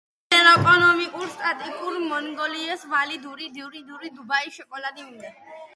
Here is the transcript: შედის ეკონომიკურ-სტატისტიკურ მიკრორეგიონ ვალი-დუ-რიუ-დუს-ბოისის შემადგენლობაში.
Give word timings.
შედის 0.33 0.47
ეკონომიკურ-სტატისტიკურ 0.61 1.99
მიკრორეგიონ 2.07 2.83
ვალი-დუ-რიუ-დუს-ბოისის 2.95 4.59
შემადგენლობაში. 4.59 5.59